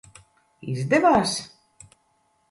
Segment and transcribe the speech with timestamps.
[0.75, 1.33] Izdevās?